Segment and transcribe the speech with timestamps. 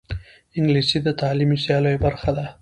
[0.57, 2.45] انګلیسي د تعلیمي سیالیو برخه ده